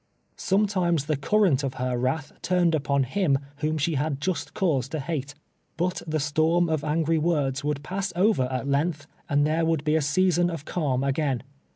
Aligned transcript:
Sometimes 0.37 1.05
the 1.05 1.15
current 1.15 1.61
of 1.63 1.75
her 1.75 1.95
wrath 1.95 2.31
turned 2.41 2.73
upon 2.73 3.03
him 3.03 3.37
whom 3.57 3.77
she 3.77 3.93
had 3.93 4.19
jus.t 4.19 4.49
cause 4.55 4.89
to 4.89 4.99
hate. 4.99 5.35
But 5.77 6.01
the 6.07 6.19
storm 6.19 6.69
of 6.69 6.83
angry 6.83 7.19
words 7.19 7.63
would 7.63 7.83
pass 7.83 8.11
over 8.15 8.45
at 8.45 8.67
length, 8.67 9.05
and 9.29 9.45
there 9.45 9.63
would 9.63 9.83
be 9.83 9.95
a 9.95 10.01
season 10.01 10.49
of 10.49 10.65
calm 10.65 11.03
again. 11.03 11.43